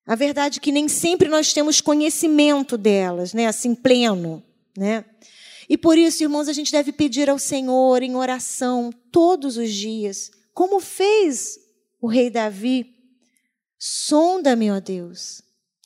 [0.05, 4.43] A verdade é que nem sempre nós temos conhecimento delas, né, assim pleno,
[4.77, 5.03] né?
[5.69, 10.31] E por isso, irmãos, a gente deve pedir ao Senhor em oração todos os dias,
[10.53, 11.59] como fez
[11.99, 12.95] o rei Davi:
[13.77, 15.41] sonda-me, ó Deus,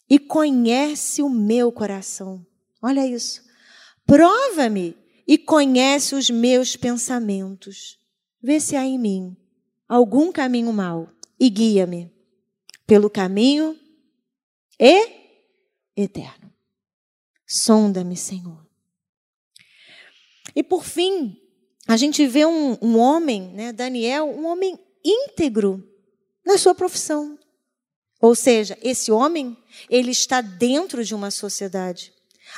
[0.07, 2.45] e conhece o meu coração.
[2.79, 3.41] Olha isso.
[4.05, 4.95] Prova-me
[5.27, 7.97] e conhece os meus pensamentos.
[8.41, 9.36] Vê se há em mim
[9.91, 12.10] algum caminho mau e guia-me
[12.88, 13.77] pelo caminho
[14.80, 15.06] e
[15.97, 16.49] eterno.
[17.45, 18.65] Sonda-me, Senhor.
[20.56, 21.38] E por fim,
[21.86, 25.86] a gente vê um, um homem, né, Daniel, um homem íntegro
[26.45, 27.38] na sua profissão.
[28.21, 29.58] Ou seja, esse homem,
[29.89, 32.13] ele está dentro de uma sociedade.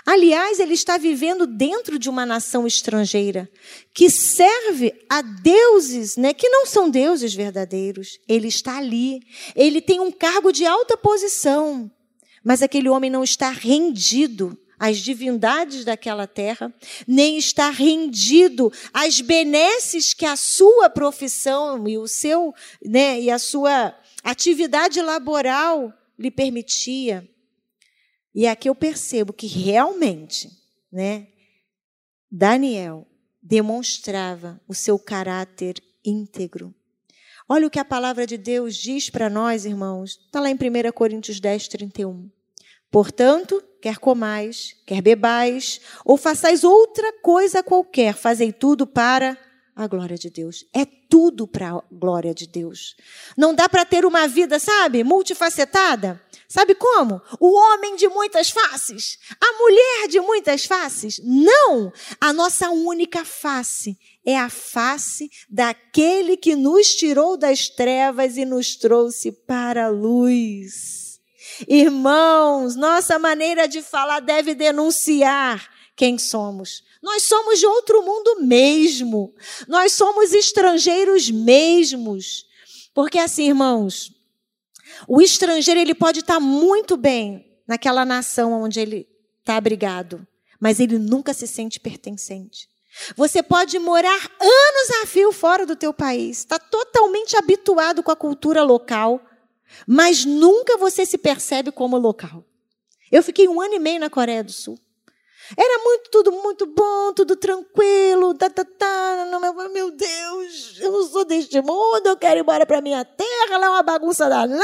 [0.06, 3.50] Aliás, ele está vivendo dentro de uma nação estrangeira
[3.94, 8.20] que serve a deuses, né, que não são deuses verdadeiros.
[8.28, 9.22] Ele está ali,
[9.56, 11.90] ele tem um cargo de alta posição,
[12.44, 16.74] mas aquele homem não está rendido às divindades daquela terra,
[17.08, 22.54] nem está rendido às benesses que a sua profissão e o seu,
[22.84, 27.28] né, e a sua atividade laboral lhe permitia.
[28.34, 30.50] E aqui eu percebo que realmente,
[30.92, 31.28] né,
[32.32, 33.08] Daniel
[33.42, 36.74] demonstrava o seu caráter íntegro.
[37.48, 40.20] Olha o que a palavra de Deus diz para nós, irmãos.
[40.26, 42.30] Está lá em 1 Coríntios 10, 31.
[42.90, 49.38] Portanto, quer comais, quer bebais, ou façais outra coisa qualquer, fazei tudo para
[49.76, 50.66] a glória de Deus.
[50.74, 52.96] É tudo para a glória de Deus.
[53.36, 56.22] Não dá para ter uma vida, sabe, multifacetada.
[56.54, 57.20] Sabe como?
[57.40, 61.20] O homem de muitas faces, a mulher de muitas faces.
[61.24, 61.92] Não!
[62.22, 68.76] A nossa única face é a face daquele que nos tirou das trevas e nos
[68.76, 71.20] trouxe para a luz.
[71.68, 76.84] Irmãos, nossa maneira de falar deve denunciar quem somos.
[77.02, 79.34] Nós somos de outro mundo mesmo.
[79.68, 82.46] Nós somos estrangeiros mesmos.
[82.94, 84.12] Porque assim, irmãos,
[85.08, 89.08] o estrangeiro ele pode estar muito bem naquela nação onde ele
[89.40, 90.26] está abrigado,
[90.60, 92.70] mas ele nunca se sente pertencente.
[93.16, 98.16] Você pode morar anos a fio fora do teu país, está totalmente habituado com a
[98.16, 99.22] cultura local,
[99.88, 102.46] mas nunca você se percebe como local.
[103.12, 104.80] Eu fiquei um ano e meio na Coreia do Sul.
[105.58, 109.28] Era muito, tudo muito bom, tudo tranquilo, tá, tá, tá.
[109.72, 113.68] Meu Deus, eu não sou deste mundo, eu quero ir embora para minha terra, lá
[113.68, 114.64] é uma bagunça danada.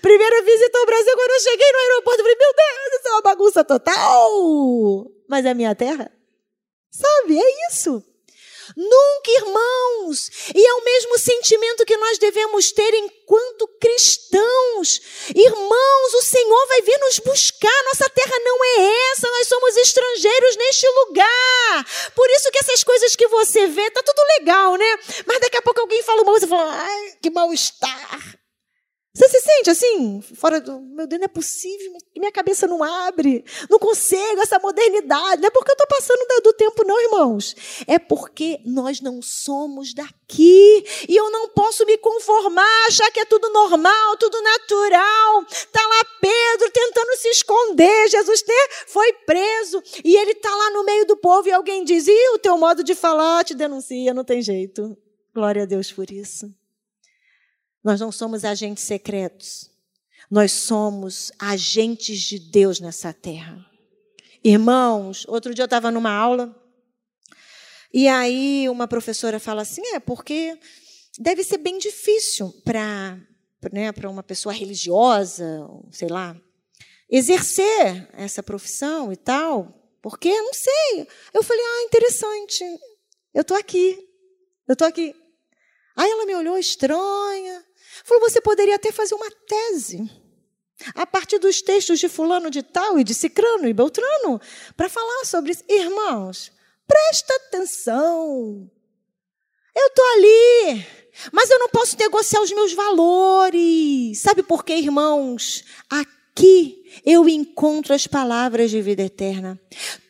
[0.00, 3.10] Primeira visita ao Brasil, quando eu cheguei no aeroporto, eu falei, meu Deus, isso é
[3.10, 5.10] uma bagunça total.
[5.28, 6.10] Mas é a minha terra?
[6.90, 8.02] Sabe, é isso.
[8.76, 10.30] Nunca, irmãos.
[10.54, 15.00] E é o mesmo sentimento que nós devemos ter enquanto cristãos.
[15.34, 17.84] Irmãos, o Senhor vai vir nos buscar.
[17.84, 19.30] Nossa terra não é essa.
[19.30, 22.12] Nós somos estrangeiros neste lugar.
[22.14, 24.98] Por isso que essas coisas que você vê, tá tudo legal, né?
[25.26, 28.41] Mas daqui a pouco alguém fala uma coisa e fala, ai, que mal-estar.
[29.14, 30.80] Você se sente assim, fora do.
[30.80, 35.42] Meu Deus, não é possível, minha cabeça não abre, não consigo essa modernidade.
[35.42, 37.54] Não é porque eu estou passando do tempo, não, irmãos.
[37.86, 40.82] É porque nós não somos daqui.
[41.06, 45.44] E eu não posso me conformar, achar que é tudo normal, tudo natural.
[45.50, 48.08] Está lá Pedro tentando se esconder.
[48.08, 48.42] Jesus
[48.86, 52.38] foi preso e ele está lá no meio do povo e alguém diz: e o
[52.38, 54.96] teu modo de falar te denuncia, não tem jeito.
[55.34, 56.61] Glória a Deus por isso.
[57.82, 59.70] Nós não somos agentes secretos.
[60.30, 63.64] Nós somos agentes de Deus nessa terra.
[64.42, 66.58] Irmãos, outro dia eu estava numa aula
[67.92, 70.58] e aí uma professora fala assim: é porque
[71.18, 73.18] deve ser bem difícil para
[73.70, 75.44] né, uma pessoa religiosa,
[75.90, 76.34] sei lá,
[77.10, 81.06] exercer essa profissão e tal, porque não sei.
[81.34, 82.64] Eu falei: ah, interessante,
[83.34, 83.98] eu estou aqui,
[84.66, 85.14] eu estou aqui.
[85.94, 87.62] Aí ela me olhou estranha,
[88.04, 90.10] Falou, você poderia até fazer uma tese
[90.94, 94.40] a partir dos textos de fulano de tal e de cicrano e beltrano
[94.76, 95.64] para falar sobre isso.
[95.68, 96.52] Irmãos,
[96.86, 98.70] presta atenção.
[99.74, 100.86] Eu estou ali,
[101.32, 104.18] mas eu não posso negociar os meus valores.
[104.18, 105.64] Sabe por quê, irmãos?
[105.88, 106.21] Aqui
[107.04, 109.60] eu encontro as palavras de vida eterna.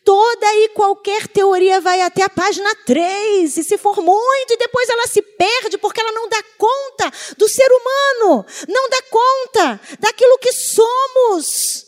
[0.03, 4.89] Toda e qualquer teoria vai até a página 3 e se for muito, e depois
[4.89, 10.37] ela se perde porque ela não dá conta do ser humano, não dá conta daquilo
[10.39, 11.85] que somos.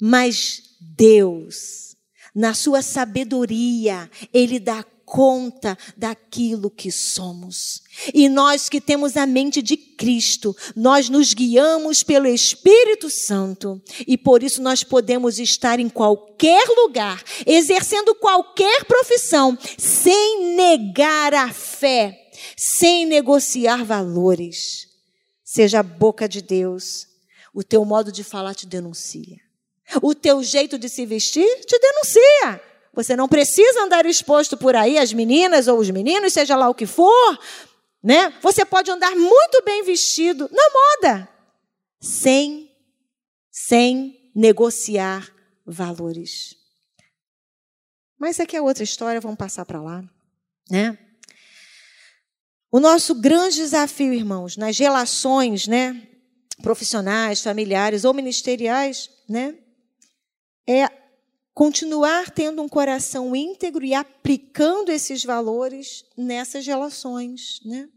[0.00, 0.62] Mas
[0.96, 1.96] Deus,
[2.34, 7.82] na sua sabedoria, Ele dá conta daquilo que somos.
[8.14, 14.16] E nós que temos a mente de Cristo, nós nos guiamos pelo Espírito Santo e
[14.16, 22.30] por isso nós podemos estar em qualquer lugar, exercendo qualquer profissão, sem negar a fé,
[22.56, 24.88] sem negociar valores.
[25.44, 27.06] Seja a boca de Deus,
[27.52, 29.36] o teu modo de falar te denuncia.
[30.00, 32.71] O teu jeito de se vestir te denuncia.
[32.94, 36.74] Você não precisa andar exposto por aí, as meninas ou os meninos, seja lá o
[36.74, 37.38] que for,
[38.02, 38.30] né?
[38.42, 41.28] Você pode andar muito bem vestido na moda,
[42.00, 42.70] sem
[43.50, 45.30] sem negociar
[45.64, 46.56] valores.
[48.18, 50.02] Mas aqui é outra história, vamos passar para lá,
[50.70, 50.98] né?
[52.70, 56.08] O nosso grande desafio, irmãos, nas relações, né,
[56.62, 59.54] profissionais, familiares ou ministeriais, né,
[60.66, 61.01] é
[61.54, 67.88] continuar tendo um coração íntegro e aplicando esses valores nessas relações, né?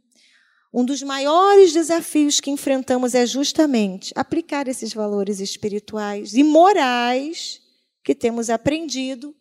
[0.73, 7.61] Um dos maiores desafios que enfrentamos é justamente aplicar esses valores espirituais e morais
[8.03, 9.33] que temos aprendido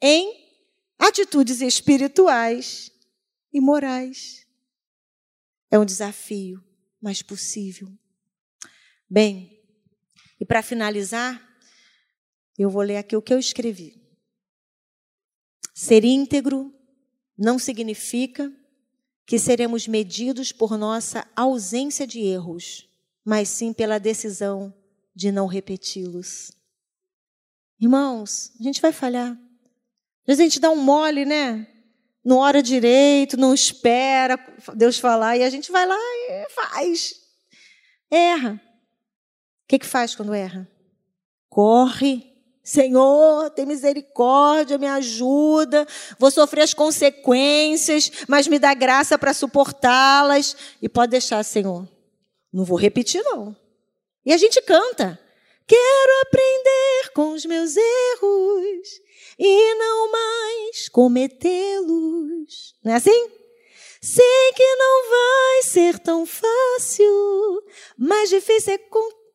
[0.00, 0.46] em
[0.96, 2.92] atitudes espirituais
[3.52, 4.46] e morais.
[5.68, 6.62] É um desafio,
[7.02, 7.88] mas possível.
[9.10, 9.60] Bem,
[10.40, 11.45] e para finalizar,
[12.62, 14.00] eu vou ler aqui o que eu escrevi.
[15.74, 16.74] Ser íntegro
[17.36, 18.50] não significa
[19.26, 22.88] que seremos medidos por nossa ausência de erros,
[23.24, 24.72] mas sim pela decisão
[25.14, 26.52] de não repeti-los.
[27.78, 29.32] Irmãos, a gente vai falhar.
[29.32, 31.66] Às vezes a gente dá um mole, né?
[32.24, 34.38] Não ora direito, não espera
[34.74, 37.14] Deus falar, e a gente vai lá e faz.
[38.10, 38.60] Erra.
[39.64, 40.68] O que, que faz quando erra?
[41.48, 42.35] Corre
[42.66, 45.86] Senhor, tem misericórdia, me ajuda.
[46.18, 50.56] Vou sofrer as consequências, mas me dá graça para suportá-las.
[50.82, 51.88] E pode deixar, Senhor.
[52.52, 53.54] Não vou repetir, não.
[54.24, 55.16] E a gente canta.
[55.64, 59.00] Quero aprender com os meus erros
[59.38, 62.74] e não mais cometê-los.
[62.82, 63.30] Não é assim?
[64.02, 67.62] Sei que não vai ser tão fácil,
[67.96, 69.25] mais difícil é ah,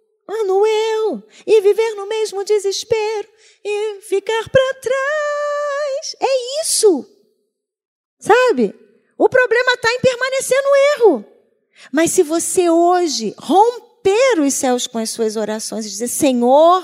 [0.66, 3.28] eu e viver no mesmo desespero
[3.64, 6.16] e ficar para trás.
[6.20, 7.06] É isso.
[8.20, 8.74] Sabe?
[9.18, 11.26] O problema está em permanecer no erro.
[11.92, 16.84] Mas se você hoje romper os céus com as suas orações e dizer: Senhor,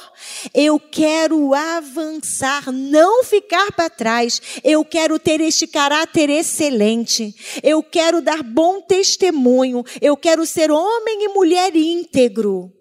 [0.53, 8.21] eu quero avançar, não ficar para trás, eu quero ter este caráter excelente, eu quero
[8.21, 12.76] dar bom testemunho, eu quero ser homem e mulher íntegro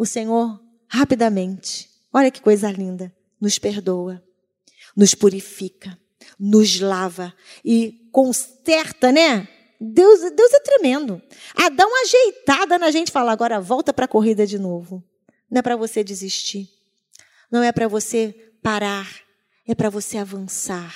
[0.00, 4.24] o Senhor rapidamente, olha que coisa linda, nos perdoa,
[4.96, 5.98] nos purifica,
[6.38, 9.46] nos lava e conserta, né?
[9.78, 11.20] Deus, Deus é tremendo.
[11.54, 15.04] Ah, dá uma ajeitada na gente, fala agora volta para a corrida de novo.
[15.50, 16.70] Não é para você desistir.
[17.52, 19.06] Não é para você parar.
[19.68, 20.94] É para você avançar.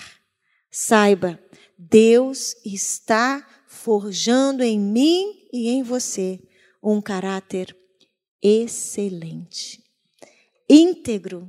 [0.71, 1.39] Saiba,
[1.77, 6.41] Deus está forjando em mim e em você
[6.83, 7.77] um caráter
[8.45, 9.83] excelente,
[10.69, 11.49] íntegro,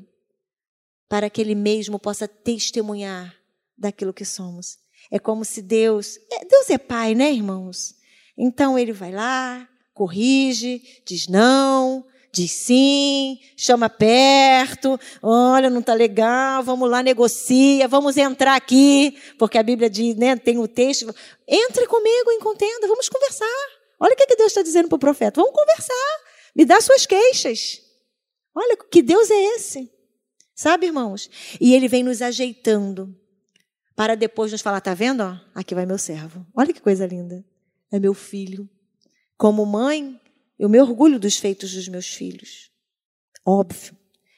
[1.10, 3.36] para que Ele mesmo possa testemunhar
[3.78, 4.80] daquilo que somos.
[5.12, 6.18] É como se Deus.
[6.32, 7.96] É, Deus é Pai, né, irmãos?
[8.38, 16.64] Então Ele vai lá, corrige, diz não, diz sim, chama perto, olha, não está legal,
[16.64, 21.14] vamos lá, negocia, vamos entrar aqui, porque a Bíblia diz, né, tem o texto,
[21.48, 23.46] entre comigo em contenda, vamos conversar.
[24.00, 26.25] Olha o que Deus está dizendo para o profeta, vamos conversar.
[26.56, 27.82] Me dá suas queixas.
[28.54, 29.92] Olha, que Deus é esse?
[30.56, 31.30] Sabe, irmãos?
[31.60, 33.14] E ele vem nos ajeitando
[33.96, 35.22] para depois nos falar, tá vendo?
[35.22, 36.46] Ó, aqui vai meu servo.
[36.56, 37.44] Olha que coisa linda.
[37.92, 38.70] É meu filho.
[39.38, 40.20] Como mãe,
[40.58, 42.72] eu me orgulho dos feitos dos meus filhos.
[43.46, 43.98] Óbvio.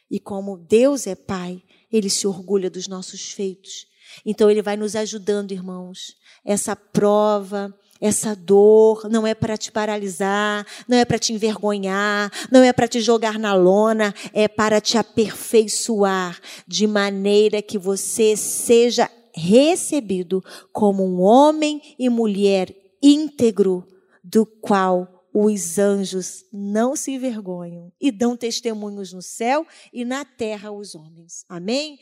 [0.10, 1.62] E como Deus é pai,
[1.92, 3.88] ele se orgulha dos nossos feitos.
[4.26, 6.16] Então ele vai nos ajudando, irmãos.
[6.44, 12.64] Essa prova, essa dor não é para te paralisar, não é para te envergonhar, não
[12.64, 19.10] é para te jogar na lona, é para te aperfeiçoar de maneira que você seja
[19.34, 23.86] recebido como um homem e mulher íntegro,
[24.24, 30.72] do qual os anjos não se envergonham e dão testemunhos no céu e na terra
[30.72, 31.46] os homens.
[31.48, 32.00] Amém?